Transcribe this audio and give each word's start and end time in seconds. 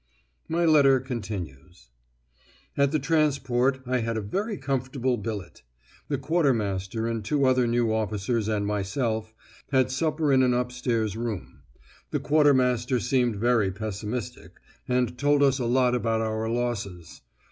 My 0.49 0.65
letter 0.65 0.99
continues: 0.99 1.89
"At 2.75 2.91
the 2.91 2.97
transport 2.97 3.81
I 3.85 3.99
had 3.99 4.17
a 4.17 4.21
very 4.21 4.57
comfortable 4.57 5.15
billet. 5.15 5.61
The 6.07 6.17
quartermaster 6.17 7.05
and 7.05 7.23
two 7.23 7.45
other 7.45 7.67
new 7.67 7.93
officers 7.93 8.47
and 8.47 8.65
myself 8.65 9.31
had 9.71 9.91
supper 9.91 10.33
in 10.33 10.41
an 10.41 10.55
upstairs 10.55 11.15
room. 11.15 11.59
The 12.09 12.19
quartermaster 12.19 12.99
seemed 12.99 13.35
very 13.35 13.69
pessimistic, 13.69 14.53
and 14.87 15.19
told 15.19 15.43
us 15.43 15.59
a 15.59 15.65
lot 15.65 15.93
about 15.93 16.21
our 16.21 16.49
losses. 16.49 17.21